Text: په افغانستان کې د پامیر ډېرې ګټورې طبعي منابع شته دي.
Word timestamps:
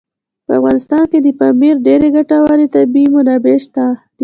په 0.45 0.51
افغانستان 0.59 1.03
کې 1.11 1.19
د 1.21 1.27
پامیر 1.39 1.75
ډېرې 1.87 2.07
ګټورې 2.17 2.65
طبعي 2.75 3.05
منابع 3.15 3.55
شته 3.63 3.83
دي. 3.95 3.99